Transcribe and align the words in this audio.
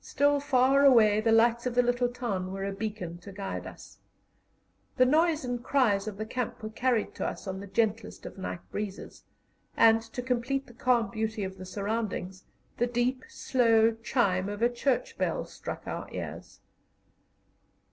Still 0.00 0.40
far 0.40 0.84
away, 0.84 1.20
the 1.20 1.30
lights 1.30 1.64
of 1.64 1.76
the 1.76 1.84
little 1.84 2.08
town 2.08 2.50
were 2.52 2.64
a 2.64 2.72
beacon 2.72 3.18
to 3.18 3.30
guide 3.30 3.64
us. 3.64 3.98
The 4.96 5.06
noise 5.06 5.44
and 5.44 5.62
cries 5.62 6.08
of 6.08 6.16
the 6.16 6.26
camp 6.26 6.64
were 6.64 6.70
carried 6.70 7.14
to 7.14 7.24
us 7.24 7.46
on 7.46 7.60
the 7.60 7.68
gentlest 7.68 8.26
of 8.26 8.36
night 8.36 8.58
breezes, 8.72 9.22
and, 9.76 10.02
to 10.02 10.20
complete 10.20 10.66
the 10.66 10.74
calm 10.74 11.12
beauty 11.12 11.44
of 11.44 11.58
the 11.58 11.64
surroundings, 11.64 12.42
the 12.78 12.88
deep, 12.88 13.22
slow 13.28 13.92
chime 14.02 14.48
of 14.48 14.62
a 14.62 14.68
church 14.68 15.16
bell 15.16 15.44
struck 15.44 15.86
our 15.86 16.08
ears. 16.12 16.58